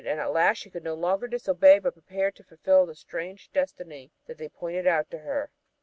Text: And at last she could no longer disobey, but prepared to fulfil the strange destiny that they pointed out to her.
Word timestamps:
And 0.03 0.19
at 0.19 0.31
last 0.33 0.57
she 0.57 0.71
could 0.71 0.83
no 0.83 0.95
longer 0.95 1.27
disobey, 1.27 1.77
but 1.77 1.93
prepared 1.93 2.35
to 2.37 2.43
fulfil 2.43 2.87
the 2.87 2.95
strange 2.95 3.51
destiny 3.53 4.11
that 4.25 4.39
they 4.39 4.49
pointed 4.49 4.87
out 4.87 5.11
to 5.11 5.19
her. 5.19 5.51